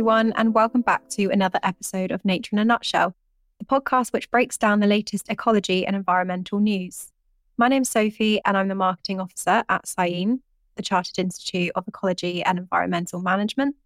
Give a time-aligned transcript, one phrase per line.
[0.00, 3.14] everyone, and welcome back to another episode of Nature in a Nutshell,
[3.58, 7.12] the podcast which breaks down the latest ecology and environmental news.
[7.58, 10.40] My name's Sophie, and I'm the marketing officer at CIEEM,
[10.76, 13.76] the Chartered Institute of Ecology and Environmental Management.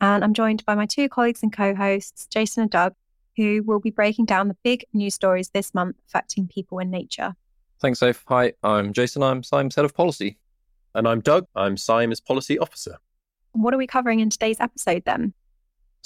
[0.00, 2.94] And I'm joined by my two colleagues and co hosts, Jason and Doug,
[3.36, 7.32] who will be breaking down the big news stories this month affecting people and nature.
[7.80, 8.24] Thanks, Soph.
[8.26, 9.22] Hi, I'm Jason.
[9.22, 10.36] I'm CIEEM's head of policy.
[10.96, 11.46] And I'm Doug.
[11.54, 12.96] I'm CIEEM's policy officer.
[13.52, 15.32] What are we covering in today's episode then?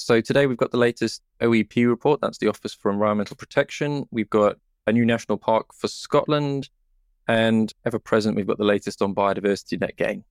[0.00, 2.20] So, today we've got the latest OEP report.
[2.20, 4.06] That's the Office for Environmental Protection.
[4.12, 6.70] We've got a new national park for Scotland.
[7.26, 10.22] And ever present, we've got the latest on biodiversity net gain.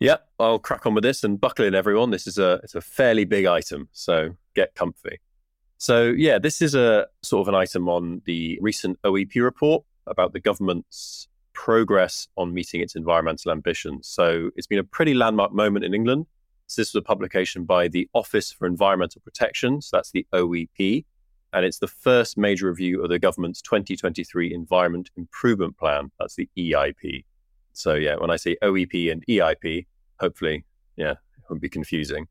[0.00, 2.10] Yep, I'll crack on with this and buckle in, everyone.
[2.10, 5.18] This is a it's a fairly big item, so get comfy.
[5.78, 10.34] So yeah, this is a sort of an item on the recent OEP report about
[10.34, 14.06] the government's progress on meeting its environmental ambitions.
[14.06, 16.26] So it's been a pretty landmark moment in England.
[16.66, 21.04] So this was a publication by the Office for Environmental Protection, so that's the OEP,
[21.52, 26.48] and it's the first major review of the government's 2023 Environment Improvement Plan, that's the
[26.56, 27.24] EIP.
[27.74, 29.86] So yeah, when I say OEP and EIP,
[30.20, 30.64] hopefully,
[30.96, 32.28] yeah, it won't be confusing.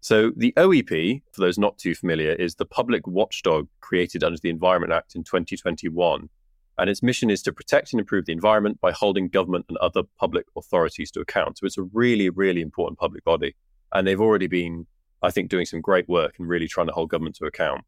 [0.00, 4.50] So the OEP, for those not too familiar, is the public watchdog created under the
[4.50, 6.28] Environment Act in 2021
[6.78, 10.02] and its mission is to protect and improve the environment by holding government and other
[10.18, 11.58] public authorities to account.
[11.58, 13.54] So it's a really, really important public body.
[13.92, 14.86] And they've already been,
[15.22, 17.82] I think, doing some great work and really trying to hold government to account.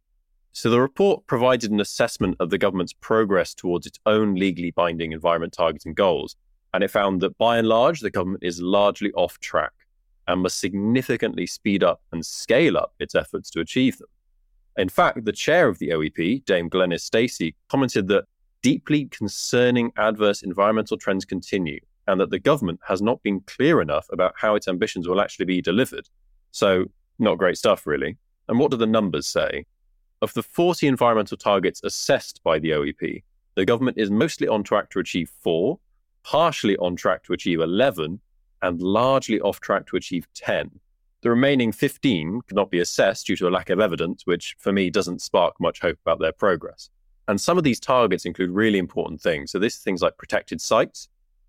[0.53, 5.13] So the report provided an assessment of the government's progress towards its own legally binding
[5.13, 6.37] environment targets and goals.
[6.73, 9.73] And it found that by and large, the government is largely off track
[10.29, 14.09] and must significantly speed up and scale up its efforts to achieve them.
[14.77, 18.25] In fact, the chair of the OEP, Dame Glenys Stacey, commented that
[18.65, 24.07] deeply concerning adverse environmental trends continue and that the government has not been clear enough
[24.11, 26.09] about how its ambitions will actually be delivered.
[26.51, 26.87] So,
[27.19, 28.17] not great stuff, really.
[28.49, 29.67] And what do the numbers say?
[30.23, 33.23] Of the 40 environmental targets assessed by the OEP,
[33.55, 35.79] the government is mostly on track to achieve four,
[36.23, 38.19] partially on track to achieve 11,
[38.63, 40.71] and largely off track to achieve 10.
[41.21, 44.89] The remaining 15 cannot be assessed due to a lack of evidence, which for me
[44.89, 46.89] doesn't spark much hope about their progress.
[47.29, 49.51] And some of these targets include really important things.
[49.51, 51.09] So, this is things like protected sites,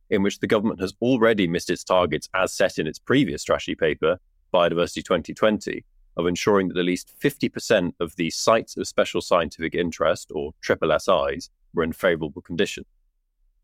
[0.09, 3.75] in which the government has already missed its targets as set in its previous strategy
[3.75, 4.19] paper,
[4.53, 5.83] Biodiversity 2020,
[6.17, 10.97] of ensuring that at least 50% of the sites of special scientific interest, or triple
[10.97, 12.85] SIs, were in favourable condition.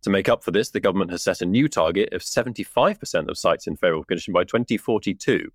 [0.01, 3.37] To make up for this, the government has set a new target of 75% of
[3.37, 5.51] sites in favourable condition by 2042,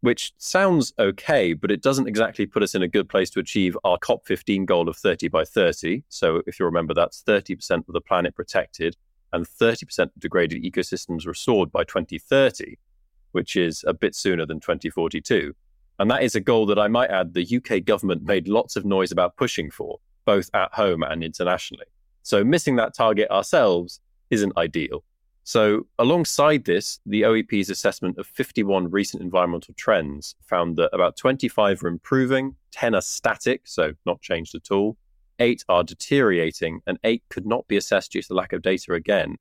[0.00, 3.76] which sounds okay, but it doesn't exactly put us in a good place to achieve
[3.84, 6.02] our COP15 goal of 30 by 30.
[6.08, 8.96] So, if you remember, that's 30% of the planet protected
[9.32, 12.76] and 30% of degraded ecosystems restored by 2030,
[13.32, 15.54] which is a bit sooner than 2042.
[15.98, 18.84] And that is a goal that I might add the UK government made lots of
[18.84, 21.86] noise about pushing for, both at home and internationally.
[22.22, 25.04] So, missing that target ourselves isn't ideal.
[25.48, 31.84] So, alongside this, the OEP's assessment of 51 recent environmental trends found that about 25
[31.84, 34.96] are improving, 10 are static, so not changed at all,
[35.38, 39.36] 8 are deteriorating, and 8 could not be assessed due to lack of data again,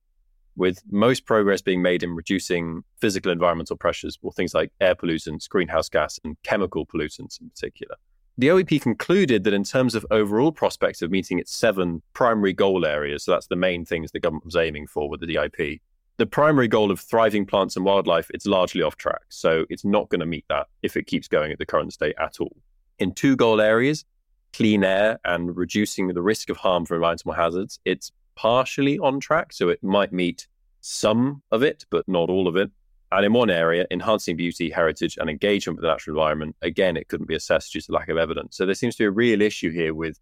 [0.56, 5.50] with most progress being made in reducing physical environmental pressures, or things like air pollutants,
[5.50, 7.96] greenhouse gas, and chemical pollutants in particular.
[8.38, 12.86] The OEP concluded that in terms of overall prospects of meeting its seven primary goal
[12.86, 15.80] areas, so that's the main things the government was aiming for with the EIP,
[16.18, 19.22] the primary goal of thriving plants and wildlife, it's largely off track.
[19.30, 22.16] So it's not going to meet that if it keeps going at the current state
[22.20, 22.56] at all.
[23.00, 24.06] In two goal areas,
[24.54, 29.52] clean air and reducing the risk of harm from environmental hazards, it's partially on track.
[29.52, 30.48] So it might meet
[30.80, 32.72] some of it, but not all of it.
[33.12, 37.08] And in one area, enhancing beauty, heritage, and engagement with the natural environment, again, it
[37.08, 38.58] couldn't be assessed due to lack of evidence.
[38.58, 40.20] So there seems to be a real issue here with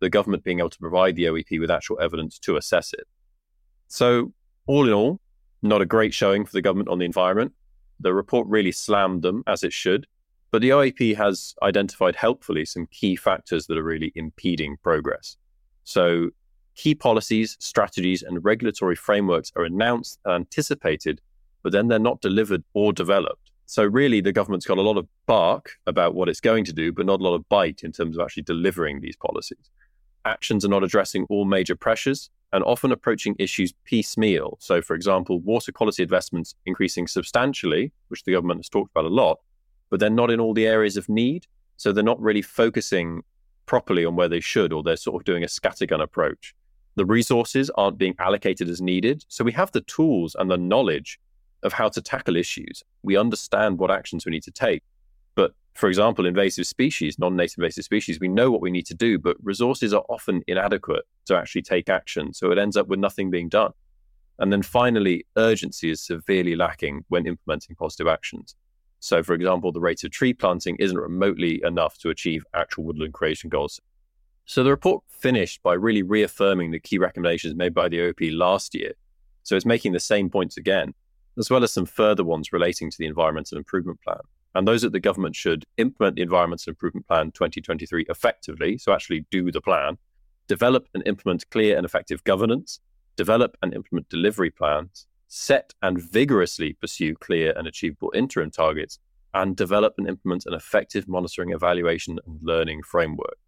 [0.00, 3.06] the government being able to provide the OEP with actual evidence to assess it.
[3.88, 4.32] So,
[4.66, 5.20] all in all,
[5.62, 7.52] not a great showing for the government on the environment.
[8.00, 10.06] The report really slammed them, as it should.
[10.50, 15.36] But the OEP has identified helpfully some key factors that are really impeding progress.
[15.84, 16.30] So,
[16.74, 21.20] key policies, strategies, and regulatory frameworks are announced and anticipated,
[21.62, 23.50] but then they're not delivered or developed.
[23.64, 26.92] So, really, the government's got a lot of bark about what it's going to do,
[26.92, 29.70] but not a lot of bite in terms of actually delivering these policies.
[30.26, 34.58] Actions are not addressing all major pressures, and often approaching issues piecemeal.
[34.60, 39.14] So, for example, water quality investments increasing substantially, which the government has talked about a
[39.14, 39.40] lot,
[39.90, 41.46] but they're not in all the areas of need.
[41.76, 43.22] So, they're not really focusing
[43.66, 46.54] properly on where they should, or they're sort of doing a scattergun approach.
[46.94, 49.24] The resources aren't being allocated as needed.
[49.28, 51.18] So, we have the tools and the knowledge
[51.62, 52.82] of how to tackle issues.
[53.02, 54.82] We understand what actions we need to take,
[55.34, 58.94] but For example, invasive species, non native invasive species, we know what we need to
[58.94, 62.34] do, but resources are often inadequate to actually take action.
[62.34, 63.72] So it ends up with nothing being done.
[64.38, 68.54] And then finally, urgency is severely lacking when implementing positive actions.
[68.98, 73.14] So, for example, the rate of tree planting isn't remotely enough to achieve actual woodland
[73.14, 73.80] creation goals.
[74.44, 78.74] So, the report finished by really reaffirming the key recommendations made by the OEP last
[78.74, 78.92] year.
[79.42, 80.94] So, it's making the same points again,
[81.38, 84.20] as well as some further ones relating to the Environmental Improvement Plan.
[84.54, 89.26] And those that the government should implement the Environmental Improvement Plan 2023 effectively, so actually
[89.30, 89.98] do the plan,
[90.46, 92.80] develop and implement clear and effective governance,
[93.16, 98.98] develop and implement delivery plans, set and vigorously pursue clear and achievable interim targets,
[99.34, 103.38] and develop and implement an effective monitoring, evaluation, and learning framework.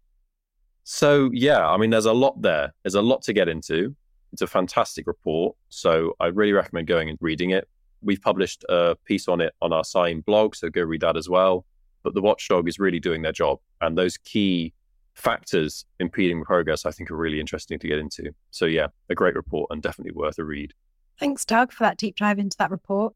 [0.83, 2.73] So, yeah, I mean, there's a lot there.
[2.83, 3.95] There's a lot to get into.
[4.33, 5.55] It's a fantastic report.
[5.69, 7.67] So, I really recommend going and reading it.
[8.05, 11.27] We've published a piece on it on our CIEEM blog, so go read that as
[11.27, 11.65] well.
[12.03, 13.59] But the watchdog is really doing their job.
[13.81, 14.73] And those key
[15.15, 18.31] factors impeding progress, I think, are really interesting to get into.
[18.51, 20.73] So, yeah, a great report and definitely worth a read.
[21.19, 23.13] Thanks, Doug, for that deep dive into that report.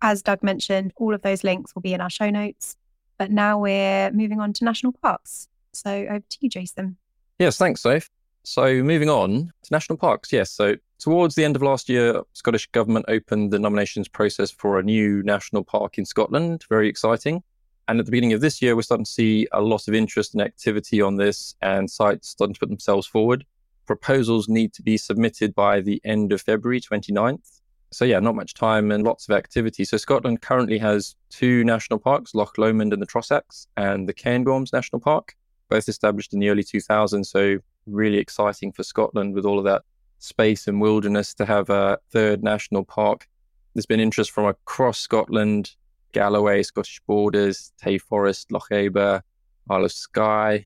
[0.00, 2.76] As Doug mentioned, all of those links will be in our show notes.
[3.18, 5.48] But now we're moving on to national parks.
[5.72, 6.96] So, over to you, Jason.
[7.38, 8.10] Yes, thanks, Soph.
[8.44, 10.32] So, moving on to national parks.
[10.32, 14.78] Yes, so towards the end of last year, Scottish Government opened the nominations process for
[14.78, 16.64] a new national park in Scotland.
[16.70, 17.42] Very exciting.
[17.88, 20.32] And at the beginning of this year, we're starting to see a lot of interest
[20.32, 23.44] and activity on this and sites starting to put themselves forward.
[23.84, 27.60] Proposals need to be submitted by the end of February 29th.
[27.90, 29.84] So, yeah, not much time and lots of activity.
[29.84, 34.72] So, Scotland currently has two national parks, Loch Lomond and the Trossachs, and the Cairngorms
[34.72, 35.36] National Park,
[35.68, 37.26] both established in the early 2000s.
[37.26, 39.82] So, really exciting for Scotland with all of that
[40.24, 43.28] space and wilderness to have a third national park.
[43.74, 45.76] There's been interest from across Scotland
[46.12, 49.20] Galloway, Scottish Borders, Tay Forest, Lochaber,
[49.68, 50.64] Isle of Skye,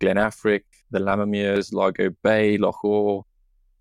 [0.00, 3.22] Glen Affric, the Lammermuirs, Largo Bay, Loch Awe,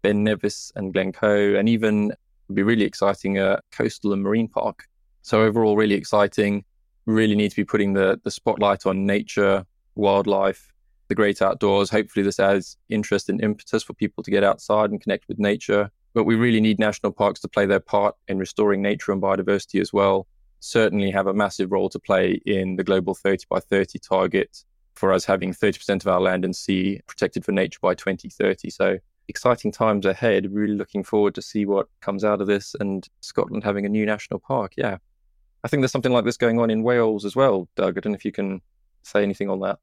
[0.03, 2.13] Ben Nevis, and Glencoe, and even
[2.47, 4.85] would be really exciting a coastal and marine park.
[5.21, 6.63] So overall, really exciting.
[7.05, 9.65] Really need to be putting the the spotlight on nature,
[9.95, 10.71] wildlife,
[11.09, 11.89] the great outdoors.
[11.89, 15.91] Hopefully, this adds interest and impetus for people to get outside and connect with nature.
[16.13, 19.81] But we really need national parks to play their part in restoring nature and biodiversity
[19.81, 20.27] as well
[20.59, 24.63] certainly have a massive role to play in the global 30 by 30 target
[24.95, 28.69] for us having 30% of our land and sea protected for nature by 2030.
[28.69, 28.97] So
[29.27, 30.51] exciting times ahead.
[30.51, 34.05] Really looking forward to see what comes out of this and Scotland having a new
[34.05, 34.73] national park.
[34.75, 34.97] Yeah.
[35.63, 37.97] I think there's something like this going on in Wales as well, Doug.
[37.97, 38.61] I don't know if you can
[39.03, 39.79] say anything on that.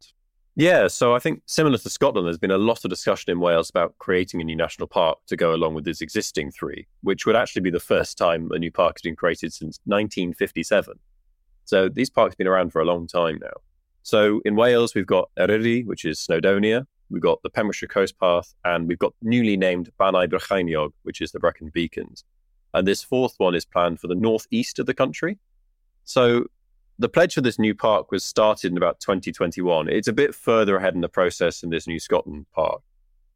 [0.58, 3.68] Yeah, so I think similar to Scotland, there's been a lot of discussion in Wales
[3.68, 7.36] about creating a new national park to go along with these existing three, which would
[7.36, 10.98] actually be the first time a new park has been created since 1957.
[11.66, 13.52] So these parks have been around for a long time now.
[14.02, 18.54] So in Wales, we've got Eryri, which is Snowdonia, we've got the Pembrokeshire Coast Path,
[18.64, 22.24] and we've got newly named Bannau Brycheiniog, which is the Brecon Beacons.
[22.72, 25.38] And this fourth one is planned for the northeast of the country.
[26.04, 26.46] So
[26.98, 29.88] the pledge for this new park was started in about 2021.
[29.88, 32.82] It's a bit further ahead in the process than this new Scotland park.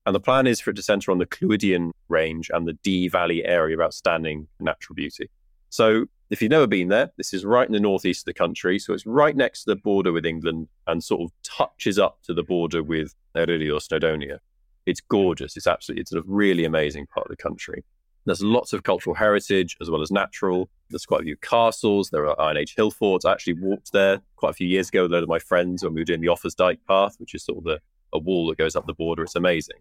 [0.07, 3.09] And the plan is for it to centre on the Clwydian range and the Dee
[3.09, 5.29] Valley area of outstanding natural beauty.
[5.69, 8.79] So, if you've never been there, this is right in the northeast of the country.
[8.79, 12.35] So, it's right next to the border with England and sort of touches up to
[12.35, 14.39] the border with Eryri or Snowdonia.
[14.87, 15.57] It's gorgeous.
[15.57, 17.85] It's absolutely, it's a really amazing part of the country.
[18.27, 20.69] There's lots of cultural heritage as well as natural.
[20.91, 22.11] There's quite a few castles.
[22.11, 23.25] There are Iron Age hill forts.
[23.25, 25.83] I actually walked there quite a few years ago with a load of my friends
[25.83, 27.81] when we were doing the Offa's Dyke path, which is sort of the,
[28.13, 29.23] a wall that goes up the border.
[29.23, 29.79] It's amazing.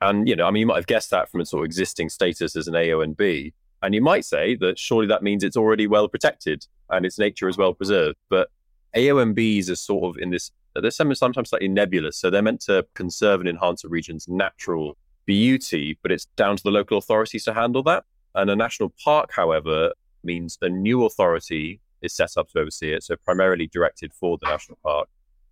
[0.00, 2.10] And, you know, I mean, you might have guessed that from its sort of existing
[2.10, 3.52] status as an AONB.
[3.82, 7.48] And you might say that surely that means it's already well protected and its nature
[7.48, 8.16] is well preserved.
[8.30, 8.48] But
[8.96, 12.16] AONBs are sort of in this, they're sometimes slightly nebulous.
[12.16, 16.62] So they're meant to conserve and enhance a region's natural beauty, but it's down to
[16.62, 18.04] the local authorities to handle that.
[18.34, 23.02] And a national park, however, means a new authority is set up to oversee it,
[23.02, 25.08] so primarily directed for the national park.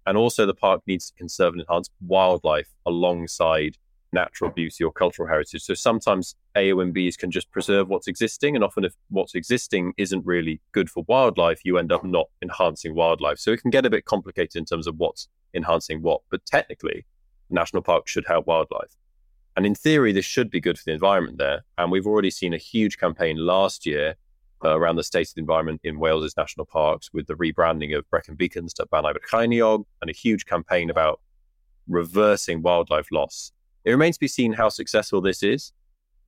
[0.07, 3.77] And also, the park needs to conserve and enhance wildlife alongside
[4.13, 5.63] natural beauty or cultural heritage.
[5.63, 10.61] So sometimes AONBs can just preserve what's existing, and often if what's existing isn't really
[10.73, 13.39] good for wildlife, you end up not enhancing wildlife.
[13.39, 16.21] So it can get a bit complicated in terms of what's enhancing what.
[16.31, 17.07] But technically,
[17.49, 18.97] national parks should help wildlife.
[19.57, 21.65] And in theory, this should be good for the environment there.
[21.79, 24.17] And we've already seen a huge campaign last year
[24.65, 28.09] uh, around the state of the environment in Wales's national parks with the rebranding of
[28.11, 31.21] Brecon Beacons to Bannau Brycheiniog and a huge campaign about
[31.89, 33.53] reversing wildlife loss.
[33.85, 35.73] It remains to be seen how successful this is.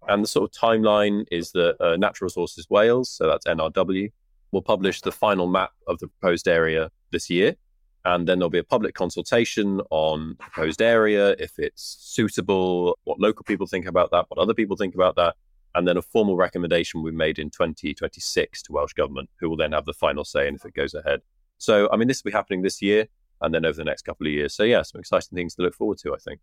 [0.08, 4.10] And the sort of timeline is that uh, Natural Resources Wales, so that's NRW,
[4.52, 7.56] will publish the final map of the proposed area this year.
[8.04, 13.44] And then there'll be a public consultation on proposed area, if it's suitable, what local
[13.44, 15.36] people think about that, what other people think about that.
[15.74, 19.56] And then a formal recommendation will be made in 2026 to Welsh Government, who will
[19.56, 21.20] then have the final say in if it goes ahead.
[21.58, 23.08] So, I mean, this will be happening this year
[23.40, 24.54] and then over the next couple of years.
[24.54, 26.40] So, yeah, some exciting things to look forward to, I think.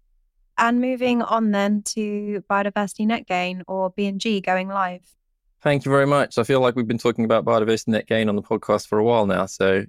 [0.57, 5.15] And moving on then to biodiversity net gain or BNG going live.
[5.61, 6.37] Thank you very much.
[6.37, 9.03] I feel like we've been talking about biodiversity net gain on the podcast for a
[9.03, 9.45] while now.
[9.45, 9.85] So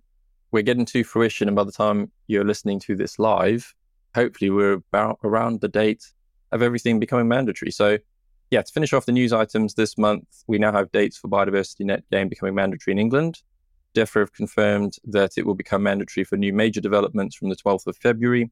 [0.53, 1.49] we're getting to fruition.
[1.49, 3.75] And by the time you're listening to this live,
[4.15, 6.13] hopefully we're about around the date
[6.53, 7.71] of everything becoming mandatory.
[7.71, 7.99] So,
[8.51, 11.87] yeah, to finish off the news items this month, we now have dates for biodiversity
[11.87, 13.43] net gain becoming mandatory in England.
[13.95, 17.87] DEFRA have confirmed that it will become mandatory for new major developments from the 12th
[17.87, 18.51] of February,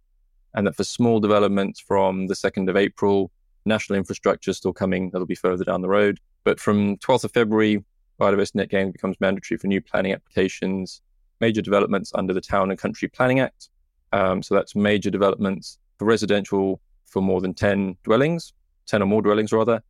[0.54, 3.30] and that for small developments from the 2nd of April,
[3.66, 5.10] national infrastructure is still coming.
[5.10, 6.18] That'll be further down the road.
[6.44, 7.84] But from 12th of February,
[8.18, 11.02] biodiversity net gain becomes mandatory for new planning applications,
[11.40, 13.70] major developments under the Town and Country Planning Act.
[14.12, 18.52] Um, so that's major developments for residential for more than 10 dwellings,
[18.86, 19.82] 10 or more dwellings rather,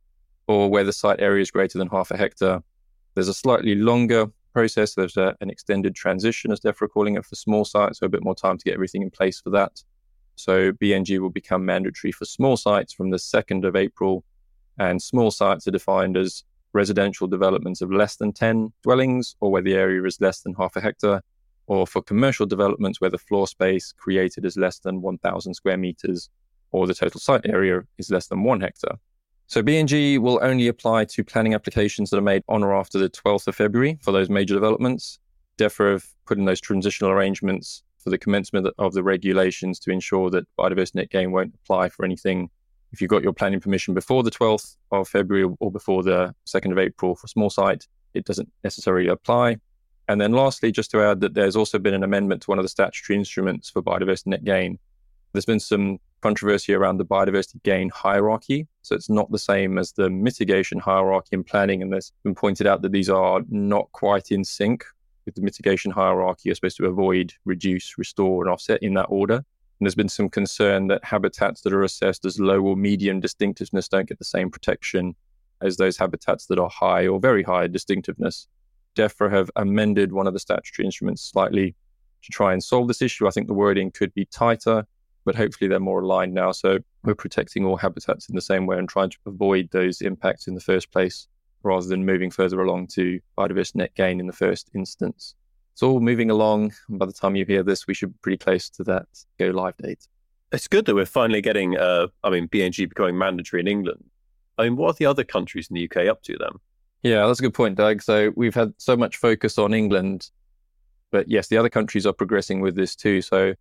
[0.47, 2.61] or where the site area is greater than half a hectare.
[3.13, 4.95] There's a slightly longer process.
[4.95, 8.23] There's a, an extended transition, as DEFRA calling it, for small sites, so a bit
[8.23, 9.81] more time to get everything in place for that.
[10.35, 14.23] So BNG will become mandatory for small sites from the 2nd of April
[14.79, 16.43] and small sites are defined as
[16.73, 20.75] residential developments of less than 10 dwellings or where the area is less than half
[20.75, 21.21] a hectare,
[21.67, 26.29] or for commercial developments where the floor space created is less than 1,000 square meters
[26.71, 28.97] or the total site area is less than one hectare.
[29.47, 33.09] So BNG will only apply to planning applications that are made on or after the
[33.09, 35.19] 12th of February for those major developments.
[35.57, 40.29] DEFRA have put in those transitional arrangements for the commencement of the regulations to ensure
[40.29, 42.49] that biodiversity net gain won't apply for anything
[42.91, 46.71] if you got your planning permission before the 12th of February or before the 2nd
[46.71, 49.57] of April for a small site, it doesn't necessarily apply.
[50.11, 52.65] And then lastly, just to add that there's also been an amendment to one of
[52.65, 54.77] the statutory instruments for biodiversity net gain.
[55.31, 58.67] There's been some controversy around the biodiversity gain hierarchy.
[58.81, 61.81] So it's not the same as the mitigation hierarchy in planning.
[61.81, 64.83] And there's been pointed out that these are not quite in sync
[65.25, 66.41] with the mitigation hierarchy.
[66.45, 69.35] You're supposed to avoid, reduce, restore, and offset in that order.
[69.35, 73.87] And there's been some concern that habitats that are assessed as low or medium distinctiveness
[73.87, 75.15] don't get the same protection
[75.61, 78.47] as those habitats that are high or very high distinctiveness.
[78.95, 81.75] DEFRA have amended one of the statutory instruments slightly
[82.23, 83.27] to try and solve this issue.
[83.27, 84.85] I think the wording could be tighter,
[85.25, 86.51] but hopefully they're more aligned now.
[86.51, 90.47] So we're protecting all habitats in the same way and trying to avoid those impacts
[90.47, 91.27] in the first place
[91.63, 95.35] rather than moving further along to biodiversity net gain in the first instance.
[95.73, 96.73] It's all moving along.
[96.89, 99.07] And by the time you hear this, we should be pretty close to that
[99.39, 100.07] go live date.
[100.51, 104.03] It's good that we're finally getting, uh, I mean, BNG becoming mandatory in England.
[104.57, 106.51] I mean, what are the other countries in the UK up to then?
[107.03, 108.01] Yeah, that's a good point, Doug.
[108.01, 110.29] So we've had so much focus on England,
[111.11, 113.21] but yes, the other countries are progressing with this too.
[113.21, 113.53] So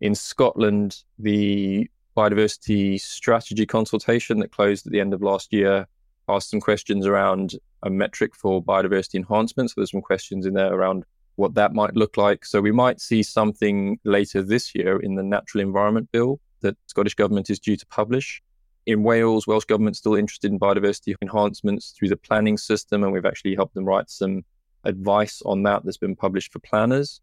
[0.00, 5.86] in Scotland, the biodiversity strategy consultation that closed at the end of last year
[6.28, 9.70] asked some questions around a metric for biodiversity enhancement.
[9.70, 11.04] So there's some questions in there around
[11.36, 12.44] what that might look like.
[12.44, 17.14] So we might see something later this year in the Natural Environment Bill that Scottish
[17.14, 18.42] Government is due to publish.
[18.86, 23.26] In Wales, Welsh Government's still interested in biodiversity enhancements through the planning system, and we've
[23.26, 24.44] actually helped them write some
[24.84, 27.20] advice on that that's been published for planners.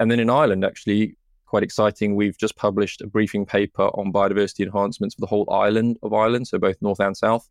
[0.00, 4.64] And then in Ireland, actually, quite exciting, we've just published a briefing paper on biodiversity
[4.64, 7.48] enhancements for the whole island of Ireland, so both north and south.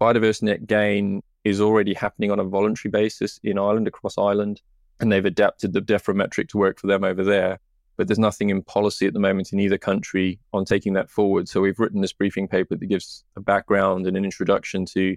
[0.00, 4.60] Biodiversity net gain is already happening on a voluntary basis in Ireland, across Ireland
[5.00, 7.60] and they've adapted the DEFRA metric to work for them over there.
[7.98, 11.48] But there's nothing in policy at the moment in either country on taking that forward.
[11.48, 15.16] So we've written this briefing paper that gives a background and an introduction to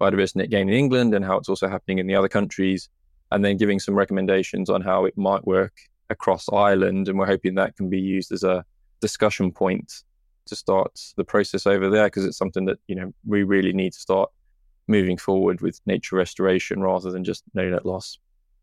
[0.00, 2.88] biodiversity net gain in England and how it's also happening in the other countries,
[3.30, 5.74] and then giving some recommendations on how it might work
[6.10, 7.08] across Ireland.
[7.08, 8.64] And we're hoping that can be used as a
[9.00, 10.02] discussion point
[10.46, 13.92] to start the process over there because it's something that you know we really need
[13.92, 14.30] to start
[14.86, 18.18] moving forward with nature restoration rather than just no net loss.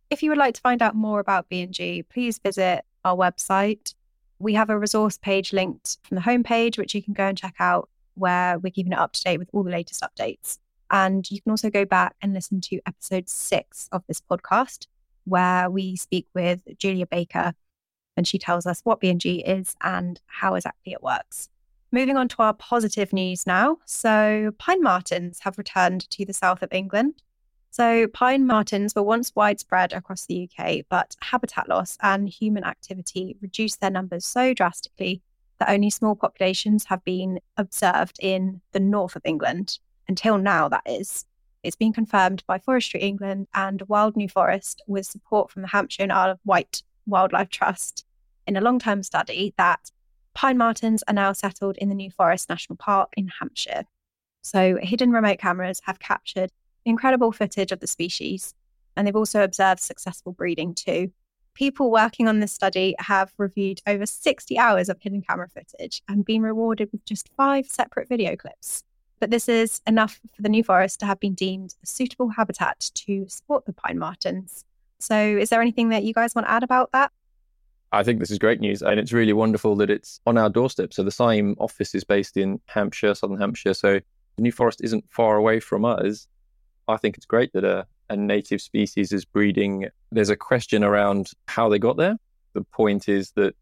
[0.10, 3.94] If you would like to find out more about BNG, please visit our website.
[4.40, 7.56] We have a resource page linked from the homepage, which you can go and check
[7.60, 10.58] out, where we're keeping it up to date with all the latest updates.
[10.90, 14.88] And you can also go back and listen to episode six of this podcast,
[15.26, 17.54] where we speak with Julia Baker
[18.18, 21.50] and she tells us what BNG is and how exactly it works.
[21.92, 23.78] Moving on to our positive news now.
[23.86, 27.22] So, pine martens have returned to the south of England
[27.72, 33.38] so, pine martens were once widespread across the UK, but habitat loss and human activity
[33.42, 35.22] reduced their numbers so drastically
[35.58, 39.80] that only small populations have been observed in the north of England.
[40.10, 41.26] Until now, that is.
[41.64, 46.04] It's been confirmed by Forestry England and Wild New Forest with support from the Hampshire
[46.04, 48.06] and Isle of Wight Wildlife Trust.
[48.48, 49.92] in a long term study that
[50.34, 53.86] pine martens are now settled in the New Forest National Park in Hampshire.
[54.42, 56.52] So, hidden remote cameras have captured
[56.86, 58.54] incredible footage of the species,
[58.96, 61.12] and they've also observed successful breeding too.
[61.54, 66.24] People working on this study have reviewed over 60 hours of hidden camera footage and
[66.24, 68.84] been rewarded with just five separate video clips.
[69.20, 72.90] But this is enough for the New Forest to have been deemed a suitable habitat
[72.96, 74.66] to support the pine martens.
[75.00, 77.12] So, is there anything that you guys want to add about that?
[77.92, 78.82] I think this is great news.
[78.82, 80.94] And it's really wonderful that it's on our doorstep.
[80.94, 83.74] So, the CIEEM office is based in Hampshire, Southern Hampshire.
[83.74, 84.00] So,
[84.38, 86.28] the New Forest isn't far away from us.
[86.92, 89.88] I think it's great that a, a native species is breeding.
[90.12, 92.18] There's a question around how they got there.
[92.54, 93.56] The point is that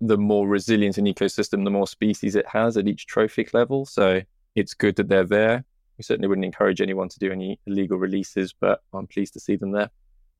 [0.00, 3.84] the more resilient an ecosystem, the more species it has at each trophic level.
[3.84, 4.22] So
[4.54, 5.64] it's good that they're there.
[5.98, 9.56] We certainly wouldn't encourage anyone to do any illegal releases, but I'm pleased to see
[9.56, 9.90] them there.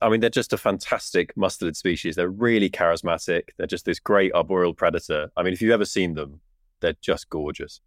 [0.01, 2.15] I mean, they're just a fantastic mustelid species.
[2.15, 3.49] They're really charismatic.
[3.57, 5.29] They're just this great arboreal predator.
[5.37, 6.41] I mean, if you've ever seen them,
[6.79, 7.79] they're just gorgeous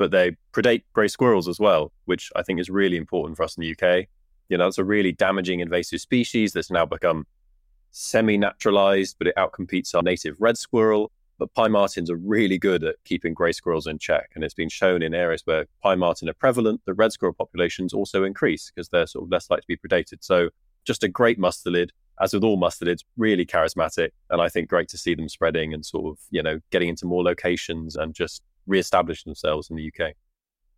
[0.00, 3.58] but they predate grey squirrels as well, which I think is really important for us
[3.58, 4.06] in the UK.
[4.48, 7.26] You know, it's a really damaging invasive species that's now become
[7.90, 11.12] semi naturalized, but it outcompetes our native red squirrel.
[11.38, 14.30] But pine martens are really good at keeping grey squirrels in check.
[14.34, 17.92] And it's been shown in areas where pine marten are prevalent, the red squirrel populations
[17.92, 20.24] also increase because they're sort of less likely to be predated.
[20.24, 20.48] So
[20.86, 21.90] just a great mustelid,
[22.22, 24.12] as with all mustelids, really charismatic.
[24.30, 27.04] And I think great to see them spreading and sort of, you know, getting into
[27.04, 30.14] more locations and just re-establish themselves in the UK.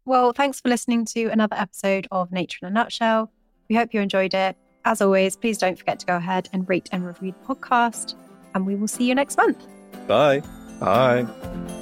[0.04, 3.30] Well, thanks for listening to another episode of Nature in a Nutshell.
[3.68, 4.56] We hope you enjoyed it.
[4.84, 8.14] As always, please don't forget to go ahead and rate and review the podcast.
[8.54, 9.64] And we will see you next month.
[10.08, 10.42] Bye.
[10.80, 11.80] Bye.